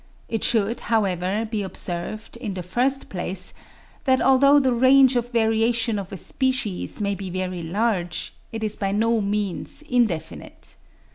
It 0.27 0.43
should, 0.43 0.79
however, 0.79 1.45
be 1.51 1.61
observed, 1.61 2.35
in 2.37 2.55
the 2.55 2.63
first 2.63 3.07
place, 3.07 3.53
that 4.05 4.19
although 4.19 4.59
the 4.59 4.73
range 4.73 5.15
of 5.15 5.29
variation 5.29 5.99
of 5.99 6.11
a 6.11 6.17
species 6.17 6.99
may 6.99 7.13
be 7.13 7.29
very 7.29 7.61
large, 7.61 8.33
it 8.51 8.63
is 8.63 8.75
by 8.75 8.93
no 8.93 9.21
means 9.21 9.83
indefinite. 9.83 10.75